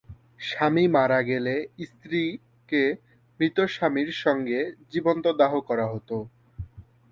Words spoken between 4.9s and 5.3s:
জীবন্ত